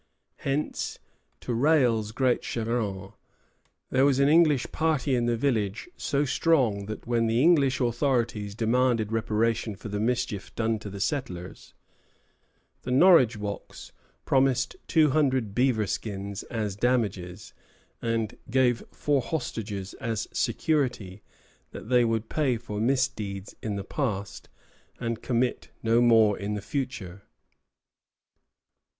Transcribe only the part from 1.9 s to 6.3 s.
great chagrin, there was an English party in the village so